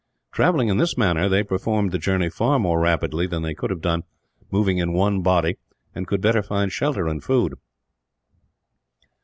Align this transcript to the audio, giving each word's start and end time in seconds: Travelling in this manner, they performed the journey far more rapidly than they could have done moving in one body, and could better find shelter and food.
Travelling 0.31 0.69
in 0.69 0.77
this 0.77 0.97
manner, 0.97 1.29
they 1.29 1.43
performed 1.43 1.91
the 1.91 1.99
journey 1.99 2.27
far 2.27 2.57
more 2.57 2.79
rapidly 2.79 3.27
than 3.27 3.43
they 3.43 3.53
could 3.53 3.69
have 3.69 3.81
done 3.81 4.01
moving 4.49 4.79
in 4.79 4.93
one 4.93 5.21
body, 5.21 5.57
and 5.93 6.07
could 6.07 6.21
better 6.21 6.41
find 6.41 6.71
shelter 6.71 7.07
and 7.07 7.23
food. 7.23 7.53